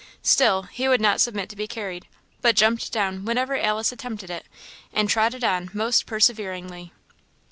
[0.23, 2.07] Still he would not submit to be carried,
[2.41, 4.47] but jumped down whenever Alice attempted it,
[4.91, 6.91] and trotted on most perseveringly.